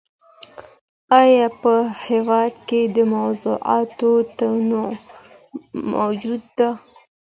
آيا 1.19 1.47
په 1.61 1.73
هېواد 2.05 2.53
کي 2.67 2.81
د 2.95 2.97
موضوعاتو 3.13 4.11
تنوع 4.37 4.91
موجوده 5.91 6.47
ده؟ 6.57 6.69